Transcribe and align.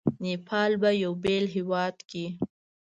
نیپال 0.23 0.71
به 0.81 0.89
یو 1.03 1.13
بېل 1.23 1.45
هیواد 1.55 1.95
کړي. 2.09 2.25